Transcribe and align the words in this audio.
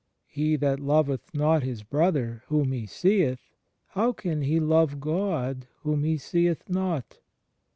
"He 0.25 0.55
that 0.55 0.79
loveth 0.79 1.31
not 1.31 1.61
his 1.61 1.83
brother, 1.83 2.41
whom 2.47 2.71
he 2.71 2.87
seeth, 2.87 3.51
how 3.89 4.13
can 4.13 4.41
he 4.41 4.59
love 4.59 4.99
God, 4.99 5.67
whom 5.83 6.03
he 6.03 6.17
seeth 6.17 6.67
not?" 6.67 7.19